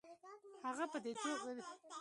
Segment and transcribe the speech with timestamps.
[0.65, 1.89] هغه په دې توګه د اورېدو هڅه کوي.